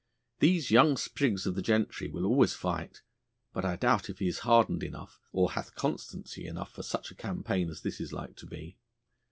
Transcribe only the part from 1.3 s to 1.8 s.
of the